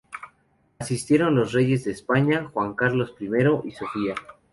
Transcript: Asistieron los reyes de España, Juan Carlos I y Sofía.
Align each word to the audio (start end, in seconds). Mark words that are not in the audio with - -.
Asistieron 0.79 1.35
los 1.35 1.51
reyes 1.53 1.83
de 1.83 1.91
España, 1.91 2.49
Juan 2.51 2.73
Carlos 2.73 3.13
I 3.19 3.27
y 3.67 3.71
Sofía. 3.71 4.15